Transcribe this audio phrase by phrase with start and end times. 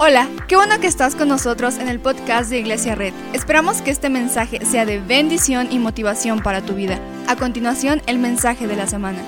[0.00, 3.12] Hola, qué bueno que estás con nosotros en el podcast de Iglesia Red.
[3.32, 7.00] Esperamos que este mensaje sea de bendición y motivación para tu vida.
[7.26, 9.18] A continuación, el mensaje de la semana.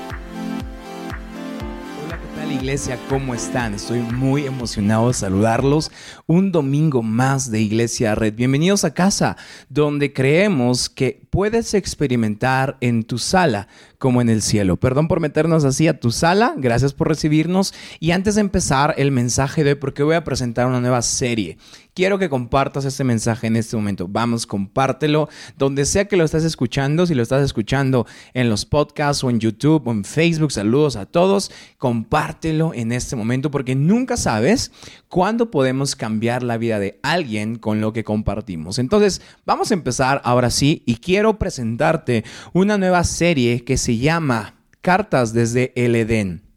[2.07, 3.01] Hola, ¿qué tal iglesia?
[3.09, 3.75] ¿Cómo están?
[3.75, 5.91] Estoy muy emocionado de saludarlos.
[6.29, 8.35] Un domingo más de Iglesia Red.
[8.35, 9.37] Bienvenidos a casa,
[9.69, 13.69] donde creemos que puedes experimentar en tu sala
[13.99, 14.77] como en el cielo.
[14.77, 17.75] Perdón por meternos así a tu sala, gracias por recibirnos.
[18.01, 21.59] Y antes de empezar el mensaje de hoy, porque voy a presentar una nueva serie,
[21.95, 24.09] quiero que compartas este mensaje en este momento.
[24.09, 25.29] Vamos, compártelo
[25.59, 29.39] donde sea que lo estés escuchando, si lo estás escuchando en los podcasts o en
[29.39, 34.73] YouTube o en Facebook, saludos a todos, compártelo en este momento porque nunca sabes
[35.09, 38.79] cuándo podemos cambiar la vida de alguien con lo que compartimos.
[38.79, 44.55] Entonces, vamos a empezar ahora sí y quiero presentarte una nueva serie que se llama
[44.81, 46.51] Cartas desde el Edén.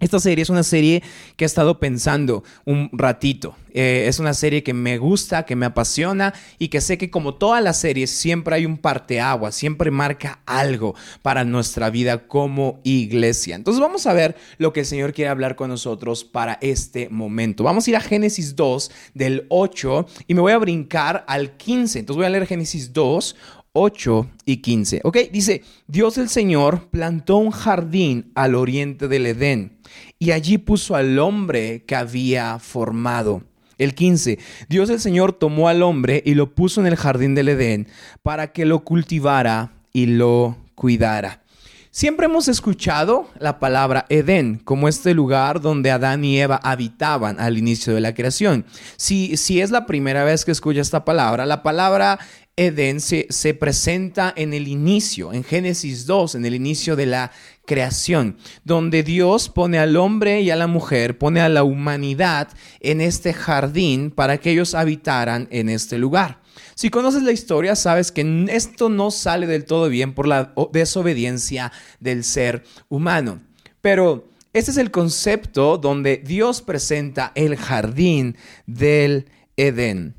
[0.00, 1.02] Esta serie es una serie
[1.36, 3.56] que he estado pensando un ratito.
[3.72, 7.34] Eh, es una serie que me gusta, que me apasiona y que sé que como
[7.34, 13.56] todas las series siempre hay un parteagua, siempre marca algo para nuestra vida como iglesia.
[13.56, 17.64] Entonces vamos a ver lo que el Señor quiere hablar con nosotros para este momento.
[17.64, 21.98] Vamos a ir a Génesis 2 del 8 y me voy a brincar al 15.
[21.98, 23.36] Entonces voy a leer Génesis 2,
[23.72, 25.00] 8 y 15.
[25.04, 29.78] Ok, dice, Dios el Señor plantó un jardín al oriente del Edén
[30.18, 33.42] y allí puso al hombre que había formado.
[33.78, 34.38] El 15.
[34.68, 37.86] Dios el Señor tomó al hombre y lo puso en el jardín del Edén
[38.22, 41.42] para que lo cultivara y lo cuidara.
[41.90, 47.56] Siempre hemos escuchado la palabra Edén como este lugar donde Adán y Eva habitaban al
[47.56, 48.66] inicio de la creación.
[48.96, 52.18] Si, si es la primera vez que escuchas esta palabra, la palabra
[52.58, 57.30] Edén se, se, presenta en el inicio, en Génesis 2, en el inicio de la
[57.64, 62.48] creación, donde Dios pone al hombre y a la mujer, pone a la humanidad
[62.80, 66.40] en este jardín para que ellos habitaran en este lugar.
[66.74, 71.70] Si conoces la historia, sabes que esto no sale del todo bien por la desobediencia
[72.00, 73.40] del ser humano.
[73.80, 80.17] Pero este es el concepto donde Dios presenta el jardín del Edén.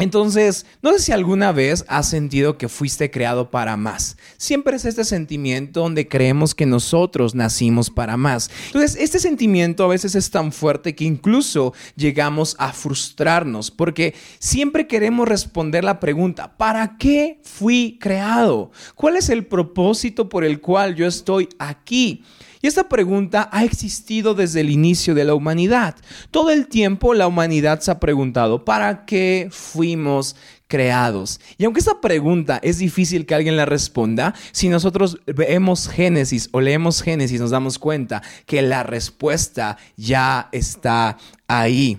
[0.00, 4.16] Entonces, no sé si alguna vez has sentido que fuiste creado para más.
[4.38, 8.50] Siempre es este sentimiento donde creemos que nosotros nacimos para más.
[8.66, 14.86] Entonces, este sentimiento a veces es tan fuerte que incluso llegamos a frustrarnos porque siempre
[14.86, 18.70] queremos responder la pregunta, ¿para qué fui creado?
[18.94, 22.24] ¿Cuál es el propósito por el cual yo estoy aquí?
[22.62, 25.96] Y esta pregunta ha existido desde el inicio de la humanidad.
[26.30, 30.36] Todo el tiempo la humanidad se ha preguntado, ¿para qué fuimos
[30.68, 31.40] creados?
[31.56, 36.60] Y aunque esta pregunta es difícil que alguien la responda, si nosotros vemos Génesis o
[36.60, 41.16] leemos Génesis nos damos cuenta que la respuesta ya está
[41.48, 41.98] ahí.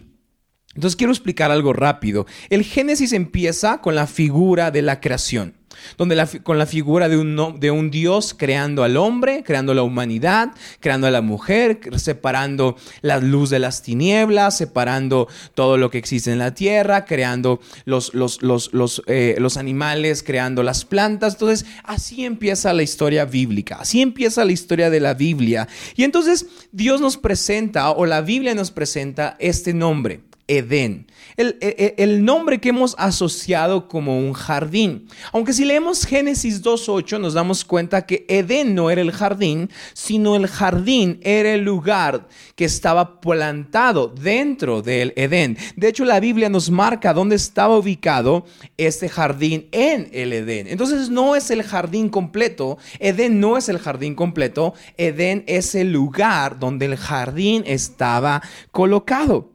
[0.75, 2.27] Entonces quiero explicar algo rápido.
[2.51, 5.60] El Génesis empieza con la figura de la creación
[5.97, 10.51] donde con la figura de un, de un Dios creando al hombre, creando la humanidad,
[10.79, 16.31] creando a la mujer, separando la luz de las tinieblas, separando todo lo que existe
[16.31, 21.33] en la tierra, creando los, los, los, los, eh, los animales, creando las plantas.
[21.33, 25.67] Entonces, así empieza la historia bíblica, así empieza la historia de la Biblia.
[25.95, 30.21] Y entonces Dios nos presenta, o la Biblia nos presenta este nombre.
[30.47, 31.07] Edén.
[31.37, 31.57] El,
[31.97, 35.07] el, nombre que hemos asociado como un jardín.
[35.31, 40.35] Aunque si leemos Génesis 2.8 nos damos cuenta que Edén no era el jardín, sino
[40.35, 45.57] el jardín era el lugar que estaba plantado dentro del Edén.
[45.75, 48.45] De hecho, la Biblia nos marca dónde estaba ubicado
[48.77, 50.67] este jardín en el Edén.
[50.67, 52.77] Entonces no es el jardín completo.
[52.99, 54.73] Edén no es el jardín completo.
[54.97, 59.51] Edén es el lugar donde el jardín estaba colocado.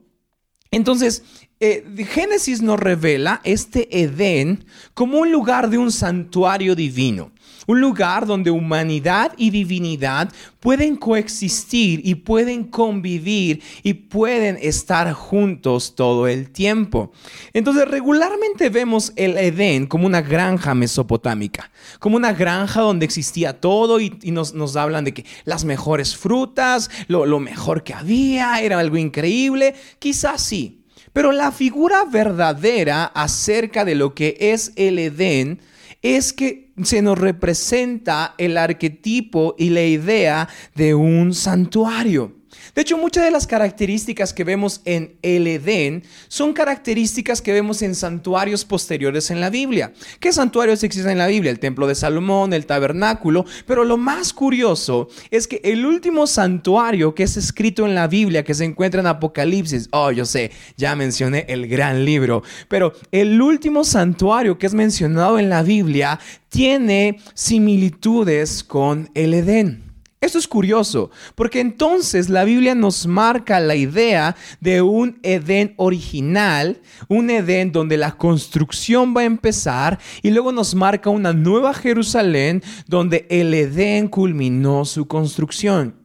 [0.71, 1.23] Entonces,
[1.59, 4.63] eh, Génesis nos revela este Edén
[4.93, 7.31] como un lugar de un santuario divino,
[7.65, 15.95] un lugar donde humanidad y divinidad pueden coexistir y pueden convivir y pueden estar juntos
[15.95, 17.11] todo el tiempo.
[17.53, 23.99] Entonces regularmente vemos el Edén como una granja mesopotámica, como una granja donde existía todo
[23.99, 28.97] y, nos, hablan de que las mejores frutas, lo, lo mejor que había, era algo
[28.97, 30.83] increíble, quizás sí.
[31.17, 35.59] Pero la figura verdadera acerca de lo que es el Edén
[36.03, 42.36] es que se nos representa el arquetipo y la idea de un santuario
[42.75, 47.81] De hecho, muchas de las características que vemos en el Edén son características que vemos
[47.81, 49.93] en santuarios posteriores en la Biblia.
[50.19, 51.51] ¿Qué santuarios existen en la Biblia?
[51.51, 53.45] El templo de Salomón, el tabernáculo.
[53.65, 58.43] Pero lo más curioso es que el último santuario que es escrito en la Biblia,
[58.43, 63.41] que se encuentra en Apocalipsis, oh, yo sé, ya mencioné el gran libro, pero el
[63.41, 69.86] último santuario que es mencionado en la Biblia tiene similitudes con el Edén.
[70.19, 76.81] Esto es curioso, porque entonces la Biblia nos marca la idea de un Edén original,
[77.07, 82.63] un Edén donde la construcción va a empezar y luego nos marca una nueva Jerusalén
[82.87, 85.95] donde el Edén culminó su construcción.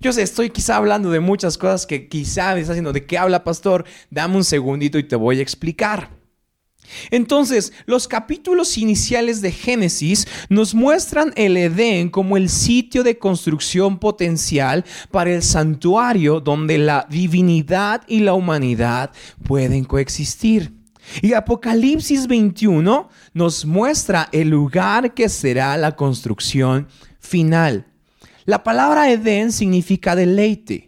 [0.00, 3.18] Yo sé, estoy quizá hablando de muchas cosas que quizá me está haciendo, ¿de qué
[3.18, 3.84] habla pastor?
[4.10, 6.17] Dame un segundito y te voy a explicar.
[7.10, 13.98] Entonces, los capítulos iniciales de Génesis nos muestran el Edén como el sitio de construcción
[13.98, 19.12] potencial para el santuario donde la divinidad y la humanidad
[19.44, 20.72] pueden coexistir.
[21.22, 26.88] Y Apocalipsis 21 nos muestra el lugar que será la construcción
[27.18, 27.86] final.
[28.44, 30.87] La palabra Edén significa deleite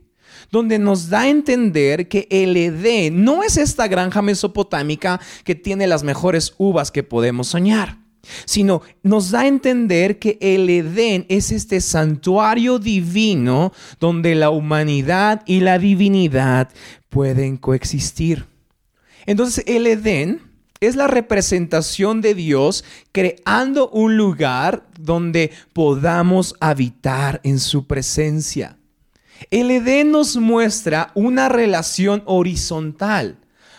[0.50, 5.86] donde nos da a entender que el Edén no es esta granja mesopotámica que tiene
[5.86, 7.98] las mejores uvas que podemos soñar
[8.44, 15.42] sino nos da a entender que el Edén es este santuario divino donde la humanidad
[15.46, 16.68] y la divinidad
[17.08, 18.46] pueden coexistir.
[19.26, 20.42] Entonces el Edén
[20.80, 28.79] es la representación de Dios creando un lugar donde podamos habitar en su presencia.
[29.50, 33.38] El Edén nos muestra una relación horizontal,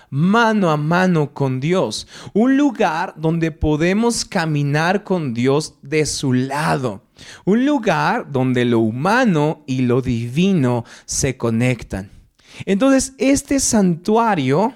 [0.10, 7.04] mano a mano con Dios, un lugar donde podemos caminar con Dios de su lado,
[7.46, 12.10] un lugar donde lo humano y lo divino se conectan.
[12.66, 14.74] Entonces, este santuario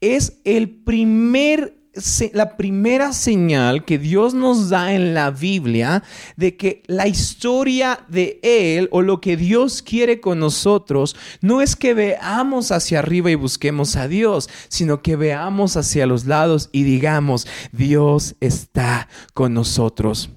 [0.00, 1.83] es el primer
[2.32, 6.02] la primera señal que Dios nos da en la Biblia
[6.36, 11.76] de que la historia de Él o lo que Dios quiere con nosotros no es
[11.76, 16.82] que veamos hacia arriba y busquemos a Dios, sino que veamos hacia los lados y
[16.82, 20.30] digamos, Dios está con nosotros.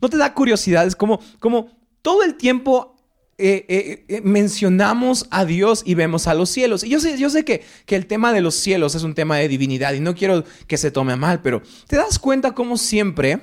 [0.00, 0.86] ¿No te da curiosidad?
[0.86, 1.70] Es como, como
[2.02, 2.96] todo el tiempo
[3.42, 6.84] eh, eh, eh, mencionamos a Dios y vemos a los cielos.
[6.84, 10.00] Y yo sé, que, el tema de los cielos es un tema de divinidad y
[10.00, 13.40] no quiero que se tome mal, pero te das cuenta cómo siempre,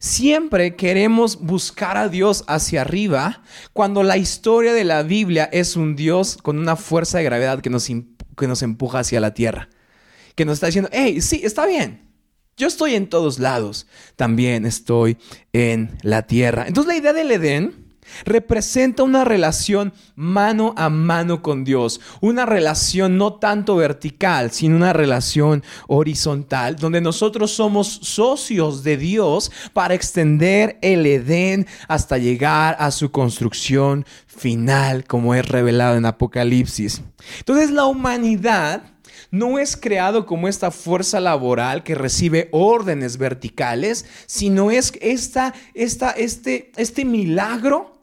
[0.00, 5.94] siempre queremos buscar a Dios hacia arriba cuando la historia de la Biblia es un
[5.94, 9.68] Dios con una fuerza de gravedad que nos, que nos empuja hacia la tierra.
[10.34, 12.10] Que nos está diciendo, hey, sí, está bien.
[12.56, 13.86] Yo estoy en todos lados.
[14.16, 15.18] También estoy
[15.52, 16.64] en la tierra.
[16.66, 17.83] Entonces la idea del Edén
[18.24, 24.92] representa una relación mano a mano con Dios, una relación no tanto vertical, sino una
[24.92, 32.90] relación horizontal, donde nosotros somos socios de Dios para extender el Edén hasta llegar a
[32.90, 37.02] su construcción final, como es revelado en Apocalipsis.
[37.38, 38.82] Entonces la humanidad
[39.30, 46.10] no es creado como esta fuerza laboral que recibe órdenes verticales, sino es esta, esta,
[46.12, 47.93] este, este milagro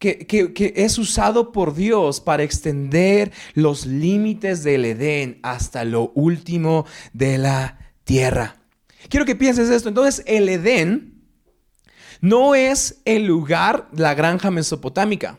[0.00, 7.36] que, es usado por Dios para extender los límites del Edén hasta lo último de
[7.36, 8.56] la tierra.
[9.10, 9.90] Quiero que pienses esto.
[9.90, 11.22] Entonces, el Edén
[12.22, 15.38] no es el lugar, la granja mesopotámica,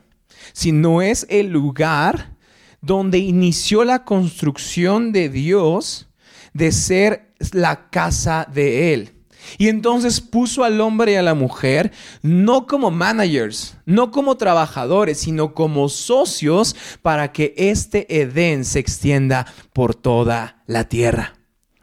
[0.54, 2.38] sino es el lugar
[2.82, 6.08] donde inició la construcción de Dios
[6.54, 9.21] de ser la casa de Él.
[9.58, 15.20] Y entonces puso al hombre y a la mujer no como managers, no como trabajadores,
[15.20, 21.36] sino como socios para que este Edén se extienda por toda la tierra.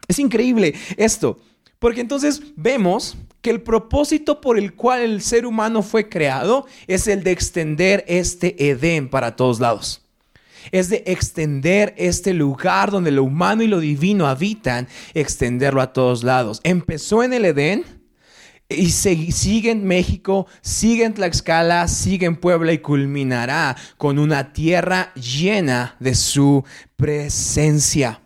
[0.07, 1.39] Es increíble esto,
[1.79, 7.07] porque entonces vemos que el propósito por el cual el ser humano fue creado es
[7.07, 10.08] el de extender este Edén para todos lados
[10.71, 16.23] es de extender este lugar donde lo humano y lo divino habitan, extenderlo a todos
[16.23, 16.61] lados.
[16.63, 17.83] Empezó en el Edén
[18.69, 25.11] y sigue en México, sigue en Tlaxcala, sigue en Puebla y culminará con una tierra
[25.15, 26.63] llena de su
[26.95, 28.21] presencia.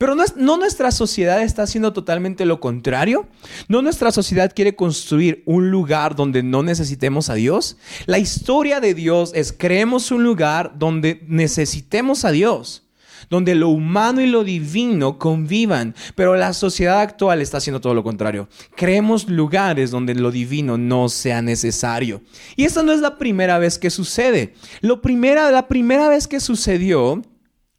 [0.00, 3.28] Pero no, nuestra sociedad está haciendo totalmente lo contrario.
[3.68, 7.76] No nuestra sociedad quiere construir un lugar donde no necesitemos a Dios.
[8.06, 12.84] La historia de Dios es creemos un lugar donde necesitemos a Dios
[13.28, 18.02] donde lo humano y lo divino convivan, pero la sociedad actual está haciendo todo lo
[18.02, 18.48] contrario.
[18.74, 22.22] Creemos lugares donde lo divino no sea necesario.
[22.56, 24.54] Y esta no es la primera vez que sucede.
[24.80, 27.22] Lo primera, la primera vez que sucedió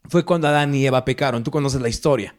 [0.10, 1.44] fue cuando Adán y Eva pecaron.
[1.44, 2.36] Tú conoces la historia.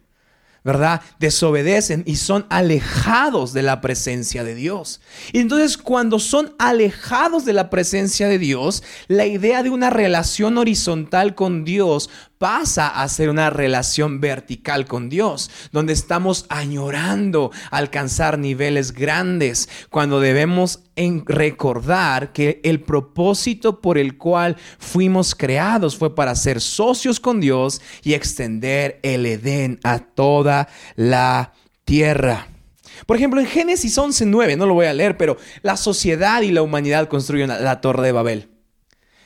[0.64, 1.00] ¿verdad?
[1.18, 5.00] Desobedecen y son alejados de la presencia de Dios.
[5.32, 10.58] Y entonces cuando son alejados de la presencia de Dios, la idea de una relación
[10.58, 12.10] horizontal con Dios
[12.42, 20.18] pasa a ser una relación vertical con Dios, donde estamos añorando alcanzar niveles grandes, cuando
[20.18, 27.40] debemos recordar que el propósito por el cual fuimos creados fue para ser socios con
[27.40, 31.52] Dios y extender el Edén a toda la
[31.84, 32.48] tierra.
[33.06, 36.62] Por ejemplo, en Génesis 11.9, no lo voy a leer, pero la sociedad y la
[36.62, 38.51] humanidad construyen la Torre de Babel.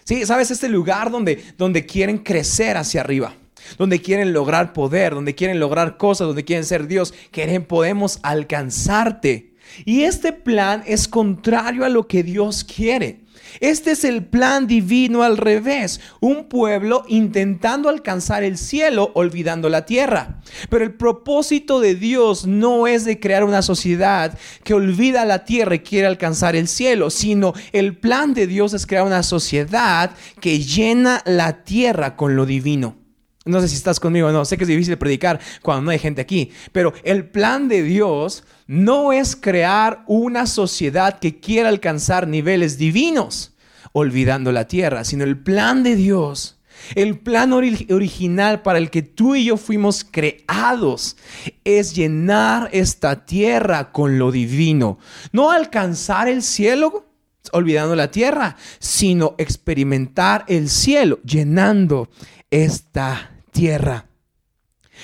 [0.06, 3.34] Sí, sabes, este lugar donde, donde quieren crecer hacia arriba,
[3.76, 9.52] donde quieren lograr poder, donde quieren lograr cosas, donde quieren ser Dios, quieren, podemos alcanzarte.
[9.84, 13.18] Y este plan es contrario a lo que Dios quiere.
[13.60, 19.86] Este es el plan divino al revés, un pueblo intentando alcanzar el cielo olvidando la
[19.86, 20.40] tierra.
[20.68, 25.76] Pero el propósito de Dios no es de crear una sociedad que olvida la tierra
[25.76, 30.10] y quiere alcanzar el cielo, sino el plan de Dios es crear una sociedad
[30.40, 33.05] que llena la tierra con lo divino.
[33.46, 36.00] No sé si estás conmigo o no, sé que es difícil predicar cuando no hay
[36.00, 42.26] gente aquí, pero el plan de Dios no es crear una sociedad que quiera alcanzar
[42.26, 43.54] niveles divinos,
[43.92, 46.58] olvidando la tierra, sino el plan de Dios,
[46.96, 51.16] el plan original para el que tú y yo fuimos creados,
[51.62, 54.98] es llenar esta tierra con lo divino,
[55.30, 57.06] no alcanzar el cielo
[57.52, 62.08] olvidando la tierra, sino experimentar el cielo llenando
[62.50, 63.35] esta tierra.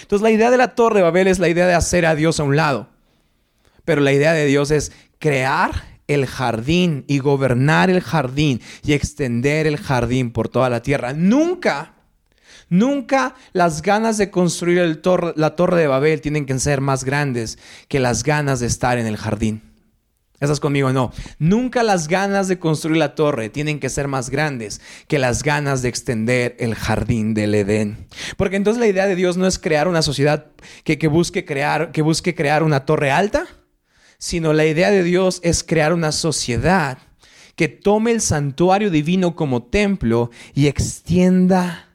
[0.02, 2.40] Entonces la idea de la torre de Babel es la idea de hacer a Dios
[2.40, 2.88] a un lado.
[3.84, 9.66] Pero la idea de Dios es crear el jardín y gobernar el jardín y extender
[9.66, 11.12] el jardín por toda la tierra.
[11.14, 11.94] Nunca,
[12.68, 15.00] nunca las ganas de construir
[15.36, 19.06] la torre de Babel tienen que ser más grandes que las ganas de estar en
[19.06, 19.71] el jardín.
[20.42, 20.92] ¿Estás conmigo?
[20.92, 21.12] No.
[21.38, 25.82] Nunca las ganas de construir la torre tienen que ser más grandes que las ganas
[25.82, 28.08] de extender el jardín del Edén.
[28.36, 30.46] Porque entonces la idea de Dios no es crear una sociedad
[30.82, 33.46] que, busque, crear, que busque crear una torre alta,
[34.18, 36.98] sino la idea de Dios es crear una sociedad
[37.54, 41.88] que tome el santuario divino como templo y extienda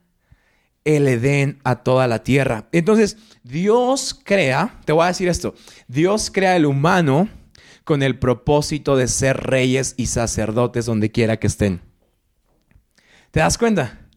[0.85, 2.69] el Edén a toda la tierra.
[2.71, 5.53] Entonces, Dios crea, te voy a decir esto,
[5.89, 7.27] Dios crea el humano
[7.87, 11.79] con el propósito de ser reyes y sacerdotes donde quiera que estén.
[13.31, 14.09] ¿Te das cuenta?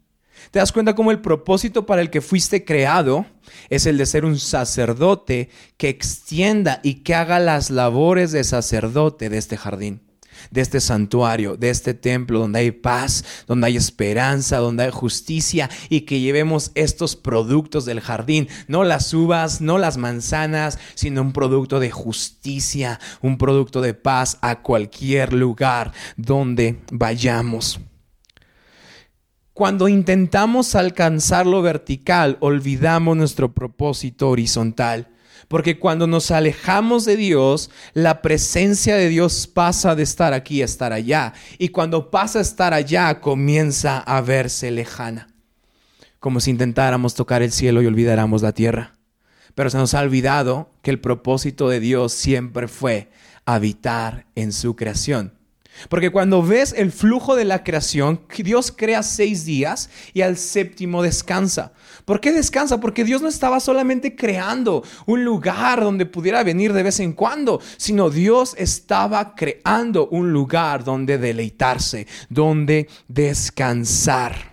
[0.51, 3.27] ¿Te das cuenta cómo el propósito para el que fuiste creado
[3.69, 9.29] es el de ser un sacerdote que extienda y que haga las labores de sacerdote
[9.29, 10.10] de este jardín?
[10.51, 15.71] De este santuario, de este templo donde hay paz, donde hay esperanza, donde hay justicia
[15.89, 21.33] y que llevemos estos productos del jardín, no las uvas, no las manzanas, sino un
[21.33, 27.81] producto de justicia, un producto de paz a cualquier lugar donde vayamos.
[29.53, 35.09] Cuando intentamos alcanzar lo vertical, olvidamos nuestro propósito horizontal.
[35.49, 40.65] Porque cuando nos alejamos de Dios, la presencia de Dios pasa de estar aquí a
[40.65, 41.35] estar allá.
[41.59, 45.29] Y cuando pasa a estar allá, comienza a verse lejana.
[46.19, 48.95] Como si intentáramos tocar el cielo y olvidáramos la tierra.
[49.55, 53.11] Pero se nos ha olvidado que el propósito de Dios siempre fue
[53.45, 55.40] habitar en su creación.
[55.89, 61.03] Porque cuando ves el flujo de la creación, Dios crea seis días y al séptimo
[61.03, 61.73] descansa.
[62.05, 62.81] ¿Por qué descansa?
[62.81, 67.61] Porque Dios no estaba solamente creando un lugar donde pudiera venir de vez en cuando,
[67.77, 74.50] sino Dios estaba creando un lugar donde deleitarse, donde descansar.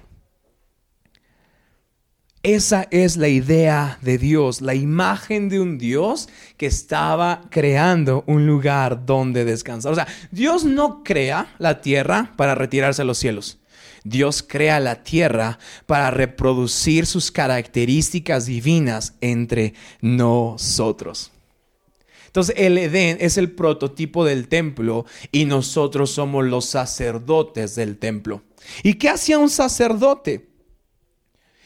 [2.47, 8.47] Esa es la idea de Dios, la imagen de un Dios que estaba creando un
[8.47, 9.91] lugar donde descansar.
[9.91, 13.57] O sea, Dios no crea la tierra para retirarse a los cielos.
[14.05, 21.33] Dios crea la tierra para reproducir sus características divinas entre nosotros.
[22.27, 28.41] Entonces el Edén es el prototipo del templo y nosotros somos los sacerdotes del templo.
[28.83, 30.47] ¿Y qué hacía un sacerdote?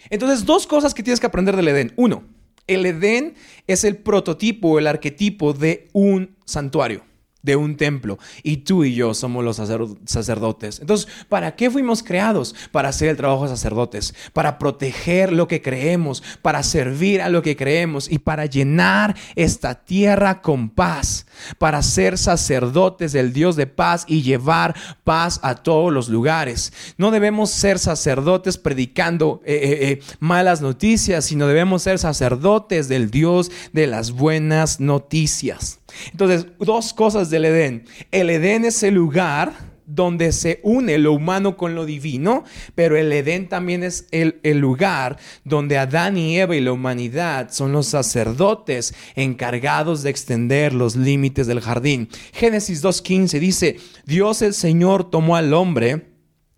[0.09, 1.93] Entonces, dos cosas que tienes que aprender del Edén.
[1.95, 2.23] Uno,
[2.67, 3.35] el Edén
[3.67, 7.03] es el prototipo, el arquetipo de un santuario.
[7.43, 10.79] De un templo y tú y yo somos los sacerdotes.
[10.79, 12.55] Entonces, ¿para qué fuimos creados?
[12.71, 17.41] Para hacer el trabajo de sacerdotes, para proteger lo que creemos, para servir a lo
[17.41, 21.25] que creemos y para llenar esta tierra con paz,
[21.57, 26.73] para ser sacerdotes del Dios de paz y llevar paz a todos los lugares.
[26.97, 33.11] No debemos ser sacerdotes predicando eh, eh, eh, malas noticias, sino debemos ser sacerdotes del
[33.11, 35.79] Dios de las buenas noticias.
[36.11, 37.85] Entonces, dos cosas del Edén.
[38.11, 42.43] El Edén es el lugar donde se une lo humano con lo divino,
[42.75, 47.73] pero el Edén también es el, lugar donde Adán y Eva y la humanidad son
[47.73, 52.07] los sacerdotes encargados de extender los límites del jardín.
[52.33, 56.07] Génesis 2.15 dice, Dios el Señor tomó al hombre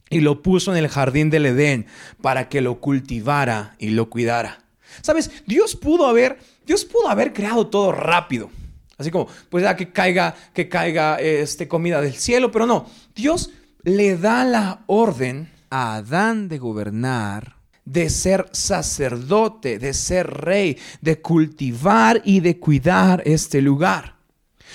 [0.10, 1.88] y lo puso en el jardín del Edén
[2.22, 4.64] para que lo cultivara y lo cuidara.
[5.02, 6.38] Sabes, Dios pudo haber,
[6.68, 8.52] Dios pudo haber creado todo rápido.
[8.98, 12.90] Así como, pues ya que caiga, que caiga este, comida del cielo, pero no.
[13.16, 13.52] Dios
[13.84, 21.20] le da la orden a Adán de gobernar, de ser sacerdote, de ser rey, de
[21.22, 24.16] cultivar y de cuidar este lugar.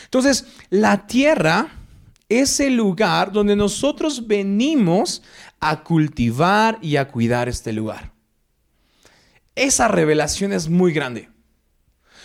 [0.05, 1.69] Entonces, la tierra
[2.29, 5.23] es el lugar donde nosotros venimos
[5.61, 8.13] a cultivar y a cuidar este lugar.
[9.55, 11.29] Esa revelación es muy grande.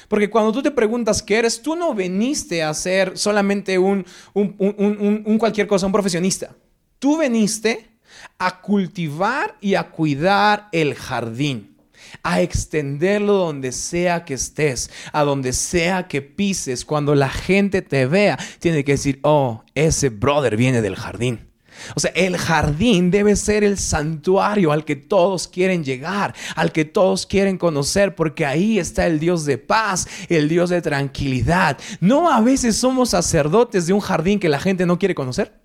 [0.08, 5.38] Porque cuando tú te preguntas qué eres, tú no veniste a ser solamente un, un,
[5.38, 6.56] cualquier cosa, un profesionista.
[7.00, 7.90] Tú veniste
[8.38, 11.76] a cultivar y a cuidar el jardín,
[12.22, 16.86] a extenderlo donde sea que estés, a donde sea que pises.
[16.86, 21.53] Cuando la gente te vea, tiene que decir, oh, ese brother viene del jardín.
[21.96, 26.86] O sea, el jardín debe ser el santuario al que todos quieren llegar, al que
[26.86, 31.78] todos quieren conocer, porque ahí está el Dios de paz, el Dios de tranquilidad.
[32.00, 35.63] No a veces somos sacerdotes de un jardín que la gente no quiere conocer.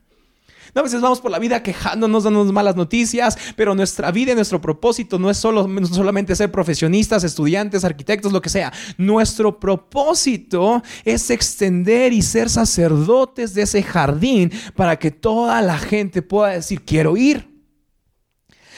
[0.75, 4.61] A veces vamos por la vida quejándonos, dándonos malas noticias, pero nuestra vida y nuestro
[4.61, 8.73] propósito no es solo, solamente ser profesionistas, estudiantes, arquitectos, lo que sea.
[8.97, 16.23] Nuestro propósito es extender y ser sacerdotes de ese jardín para que toda la gente
[16.23, 17.49] pueda decir, quiero ir.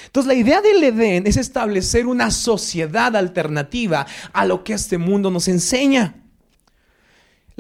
[0.07, 5.31] Entonces la idea del Edén es establecer una sociedad alternativa a lo que este mundo
[5.31, 6.20] nos enseña.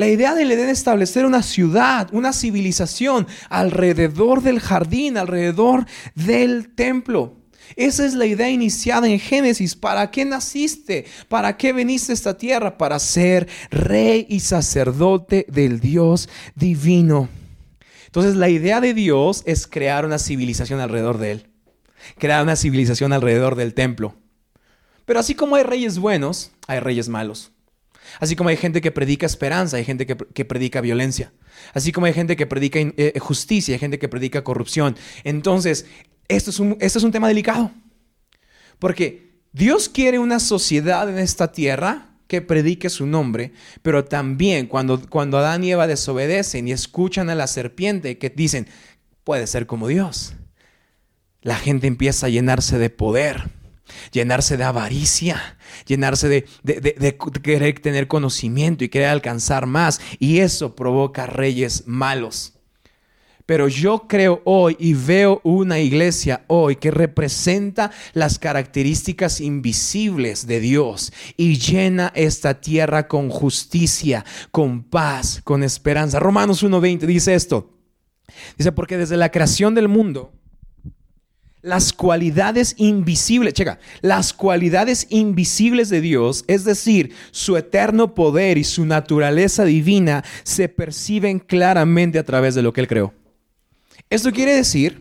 [0.01, 6.75] La idea del Edén es establecer una ciudad, una civilización alrededor del jardín, alrededor del
[6.75, 7.37] templo.
[7.77, 9.77] Esa es la idea iniciada en Génesis.
[9.77, 11.05] ¿Para qué naciste?
[11.29, 12.79] ¿Para qué veniste a esta tierra?
[12.79, 17.29] Para ser rey y sacerdote del Dios divino.
[18.07, 21.51] Entonces la idea de Dios es crear una civilización alrededor de Él.
[22.17, 24.15] Crear una civilización alrededor del templo.
[25.05, 27.53] Pero así como hay reyes buenos, hay reyes malos.
[28.19, 31.33] Así como hay gente que predica esperanza, hay gente que, predica violencia.
[31.73, 34.97] Así como hay gente que predica eh, justicia, hay gente que predica corrupción.
[35.25, 35.87] Entonces,
[36.29, 37.71] esto es, un, esto es un tema delicado.
[38.79, 45.01] Porque Dios quiere una sociedad en esta tierra que predique su nombre, pero también cuando,
[45.09, 48.69] cuando Adán y Eva desobedecen y escuchan a la serpiente que dicen,
[49.25, 50.35] puede ser como Dios,
[51.43, 53.60] la gente empieza a llenarse de poder
[54.13, 60.01] llenarse de avaricia, llenarse de, querer tener conocimiento y querer alcanzar más.
[60.19, 62.55] Y eso provoca reyes malos.
[63.51, 70.61] Pero yo creo hoy y veo una iglesia hoy que representa las características invisibles de
[70.61, 76.21] Dios y llena esta tierra con justicia, con paz, con esperanza.
[76.21, 77.77] Romanos 1.20 dice esto.
[78.57, 80.33] Dice, porque desde la creación del mundo,
[81.63, 88.65] las cualidades invisibles, checa, las cualidades invisibles de Dios, es decir, su eterno poder y
[88.65, 93.15] su naturaleza divina, se perciben claramente a través de lo que Él creó.
[94.09, 95.01] Esto quiere decir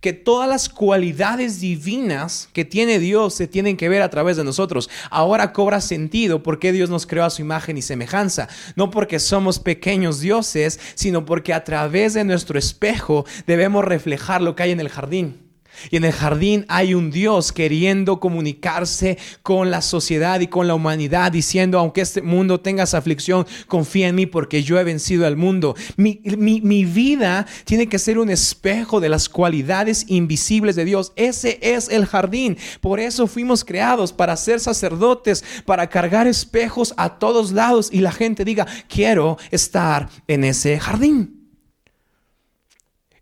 [0.00, 4.42] que todas las cualidades divinas que tiene Dios se tienen que ver a través de
[4.42, 4.90] nosotros.
[5.10, 8.48] Ahora cobra sentido por qué Dios nos creó a su imagen y semejanza.
[8.74, 14.56] No porque somos pequeños dioses, sino porque a través de nuestro espejo debemos reflejar lo
[14.56, 15.41] que hay en el jardín.
[15.90, 20.74] Y en el jardín hay un Dios queriendo comunicarse con la sociedad y con la
[20.74, 25.36] humanidad, diciendo, aunque este mundo tenga aflicción, confía en mí porque yo he vencido al
[25.36, 25.74] mundo.
[25.96, 31.12] Mi, mi, vida tiene que ser un espejo de las cualidades invisibles de Dios.
[31.16, 32.58] Ese es el jardín.
[32.80, 38.12] Por eso fuimos creados, para ser sacerdotes, para cargar espejos a todos lados y la
[38.12, 41.41] gente diga, quiero estar en ese jardín.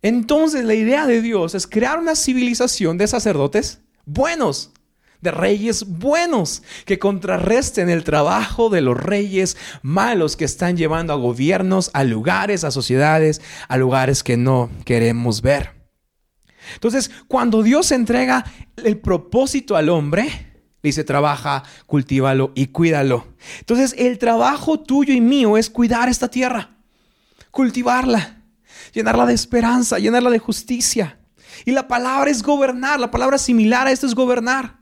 [0.03, 4.71] Entonces la idea de Dios es crear una civilización de sacerdotes buenos,
[5.21, 11.17] de reyes buenos que contrarresten el trabajo de los reyes malos que están llevando a
[11.17, 15.81] gobiernos, a lugares, a sociedades, a lugares que no queremos ver.
[16.75, 18.45] Entonces, cuando Dios entrega
[18.77, 20.29] el propósito al hombre,
[20.83, 23.27] dice, trabaja, cultívalo y cuídalo.
[23.59, 26.71] Entonces, el trabajo tuyo y mío es cuidar esta tierra,
[27.51, 28.40] cultivarla,
[28.93, 31.19] llenarla de esperanza, llenarla de justicia.
[31.65, 34.81] Y la palabra es gobernar, la palabra similar a esto es gobernar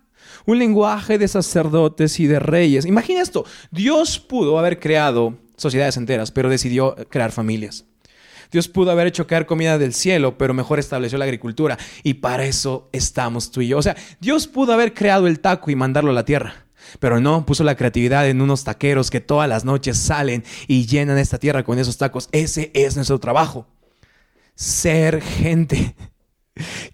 [0.49, 2.87] un lenguaje de sacerdotes y de reyes.
[2.87, 7.85] Imagina esto, Dios pudo haber creado sociedades enteras, pero decidió crear familias.
[8.51, 11.77] Dios pudo haber hecho caer comida del cielo, pero mejor estableció la agricultura.
[12.03, 13.77] Y para eso estamos tú y yo.
[13.77, 16.55] O sea, Dios pudo haber creado el taco y mandarlo a la tierra.
[16.99, 21.19] Pero no, puso la creatividad en unos taqueros que todas las noches salen y llenan
[21.19, 22.31] esta tierra con esos tacos.
[22.33, 23.67] Ese es nuestro trabajo.
[24.59, 25.95] Ser gente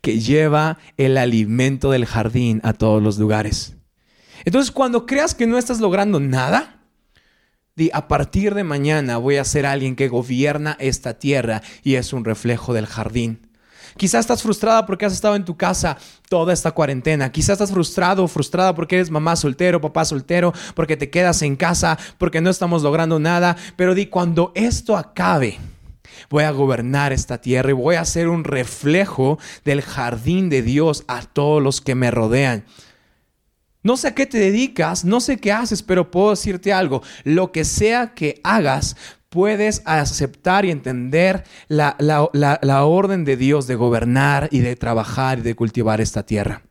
[0.03, 3.74] que lleva el alimento del jardín a todos los lugares.
[4.44, 6.83] Entonces, cuando creas que no estás logrando nada,
[7.74, 12.12] di, a partir de mañana voy a ser alguien que gobierna esta tierra y es
[12.12, 13.48] un reflejo del jardín.
[13.96, 15.96] Quizás estás frustrada porque has estado en tu casa
[16.29, 17.33] toda esta cuarentena.
[17.33, 21.57] Quizás estás frustrado o frustrada porque eres mamá soltero, papá soltero, porque te quedas en
[21.57, 23.57] casa, porque no estamos logrando nada.
[23.77, 25.59] Pero di, cuando esto acabe,
[26.31, 31.05] Voy a gobernar esta tierra y voy a ser un reflejo del jardín de Dios
[31.09, 32.64] a todos los que me rodean.
[33.83, 37.03] No sé a qué te dedicas, no sé qué haces, pero puedo decirte algo.
[37.22, 38.96] Lo que sea que hagas,
[39.29, 45.42] puedes aceptar y entender la, la, orden de Dios de gobernar y de trabajar y
[45.42, 46.62] de cultivar esta tierra.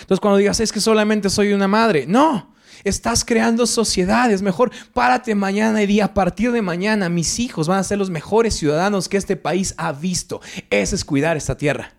[0.00, 2.53] Entonces cuando digas, es que solamente soy una madre, no,
[2.84, 4.42] Estás creando sociedades.
[4.42, 8.10] Mejor párate mañana y di a partir de mañana mis hijos van a ser los
[8.10, 10.42] mejores ciudadanos que este país ha visto.
[10.68, 11.94] Ese es cuidar esta tierra.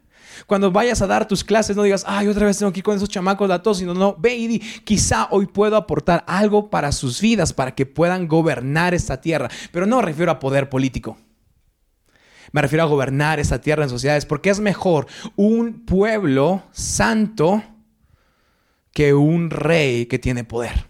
[0.45, 2.95] Cuando vayas a dar tus clases, no digas, ay, otra vez tengo que ir con
[2.95, 6.91] esos chamacos la tos, sino no, ve y di, quizá hoy puedo aportar algo para
[6.91, 9.49] sus vidas, para que puedan gobernar esta tierra.
[9.71, 11.17] Pero no me refiero a poder político.
[12.51, 17.63] Me refiero a gobernar esta tierra en sociedades, porque es mejor un pueblo santo
[18.95, 20.87] que un rey que tiene poder.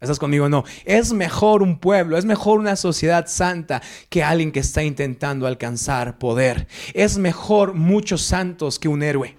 [0.00, 0.48] ¿Estás conmigo?
[0.48, 0.64] No.
[0.84, 6.18] Es mejor un pueblo, es mejor una sociedad santa que alguien que está intentando alcanzar
[6.18, 6.66] poder.
[6.92, 9.36] Es mejor muchos santos que un héroe.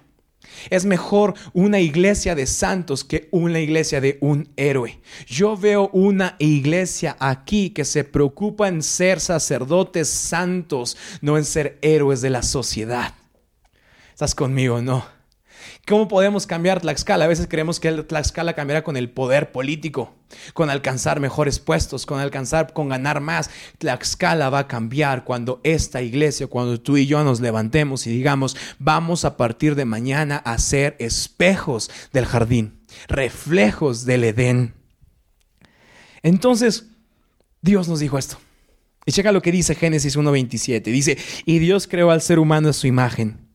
[0.70, 4.98] Es mejor una iglesia de santos que una iglesia de un héroe.
[5.26, 11.78] Yo veo una iglesia aquí que se preocupa en ser sacerdotes santos, no en ser
[11.82, 13.14] héroes de la sociedad.
[14.14, 14.80] ¿Estás conmigo?
[14.80, 15.15] No.
[15.86, 17.26] ¿Cómo podemos cambiar Tlaxcala?
[17.26, 20.14] A veces creemos que Tlaxcala cambiará con el poder político,
[20.52, 23.50] con alcanzar mejores puestos, con alcanzar, con ganar más.
[23.78, 28.56] Tlaxcala va a cambiar cuando esta iglesia, cuando tú y yo nos levantemos y digamos,
[28.78, 34.74] vamos a partir de mañana a ser espejos del jardín, reflejos del Edén.
[36.22, 36.86] Entonces,
[37.62, 38.38] Dios nos dijo esto.
[39.04, 40.82] Y checa lo que dice Génesis 1.27.
[40.82, 43.45] Dice, y Dios creó al ser humano a su imagen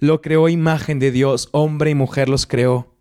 [0.00, 2.94] lo creó imagen de Dios, hombre y mujer los creó.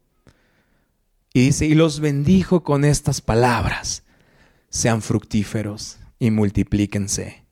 [1.34, 4.04] Y dice, y los bendijo con estas palabras,
[4.70, 7.46] sean fructíferos y multiplíquense,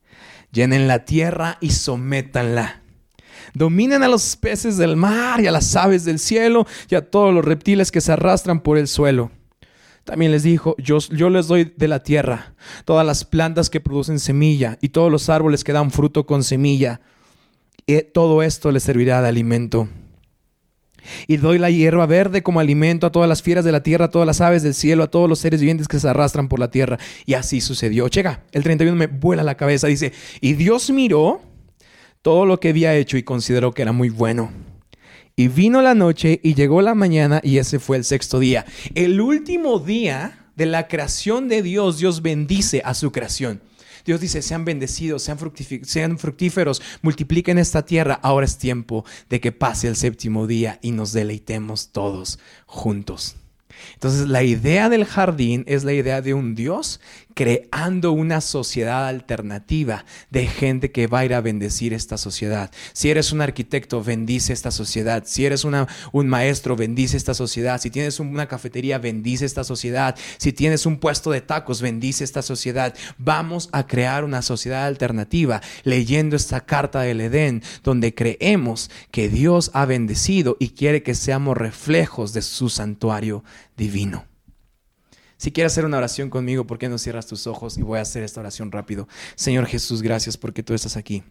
[0.52, 2.82] llenen la tierra y sométanla.
[3.54, 7.34] Dominen a los peces del mar y a las aves del cielo y a todos
[7.34, 9.32] los reptiles que se arrastran por el suelo.
[10.04, 12.56] También les dijo, yo, yo, les doy de la tierra
[12.86, 17.02] todas las plantas que producen semilla y todos los árboles que dan fruto con semilla
[17.86, 19.88] y todo esto le servirá de alimento.
[21.28, 24.12] Y doy la hierba verde como alimento a todas las fieras de la tierra, a
[24.12, 26.70] todas las aves del cielo, a todos los seres vivientes que se arrastran por la
[26.70, 26.98] tierra.
[27.26, 28.08] Y así sucedió.
[28.08, 29.88] Llega, el 31 me vuela la cabeza.
[29.88, 30.12] Dice,
[30.42, 31.42] y Dios miró
[32.22, 34.52] todo lo que había hecho y consideró que era muy bueno.
[35.36, 38.66] Y vino la noche y llegó la mañana y ese fue el sexto día.
[38.96, 43.62] El último día de la creación de Dios, Dios bendice a su creación.
[44.08, 45.38] Dios dice, sean bendecidos, sean,
[46.17, 48.17] fructíferos, multipliquen esta tierra.
[48.24, 53.36] Ahora es tiempo de que pase el séptimo día y nos deleitemos todos juntos.
[53.96, 57.02] Entonces la idea del jardín es la idea de un Dios
[57.38, 62.71] creando una sociedad alternativa de gente que va a ir a bendecir esta sociedad.
[62.93, 65.21] Si eres un arquitecto, bendice esta sociedad.
[65.28, 67.80] Si eres un maestro, bendice esta sociedad.
[67.80, 70.15] Si tienes una cafetería, bendice esta sociedad.
[70.39, 72.95] Si tienes un puesto de tacos, bendice esta sociedad.
[73.19, 79.69] Vamos a crear una sociedad alternativa leyendo esta carta del Edén, donde creemos que Dios
[79.76, 83.43] ha bendecido y quiere que seamos reflejos de su santuario
[83.78, 84.27] divino.
[85.38, 87.78] Si quieres hacer una oración conmigo, ¿por qué no cierras tus ojos?
[87.78, 89.08] Y voy a hacer esta oración rápido.
[89.36, 91.23] Señor Jesús, gracias porque tú estás aquí.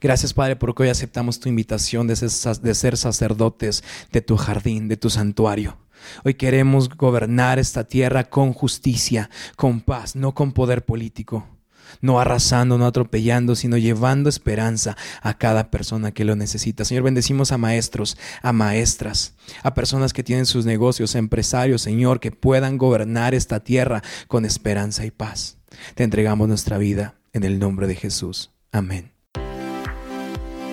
[0.00, 5.10] Gracias, Padre, porque hoy aceptamos tu invitación de ser, sacerdotes de tu jardín, de tu
[5.10, 5.78] santuario.
[6.24, 11.55] Hoy queremos gobernar esta tierra con justicia, con paz, no con poder político
[12.00, 16.84] no arrasando, no atropellando, sino llevando esperanza a cada persona que lo necesita.
[16.84, 22.32] Señor, bendecimos a maestros, a maestras, a personas que tienen sus negocios, empresarios, Señor, que
[22.32, 25.58] puedan gobernar esta tierra con esperanza y paz.
[25.94, 28.50] Te entregamos nuestra vida en el nombre de Jesús.
[28.72, 29.12] Amén.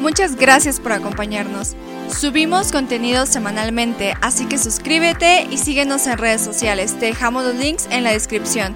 [0.03, 1.75] Muchas gracias por acompañarnos.
[2.09, 6.99] Subimos contenido semanalmente, así que suscríbete y síguenos en redes sociales.
[6.99, 8.75] Te dejamos los links en la descripción.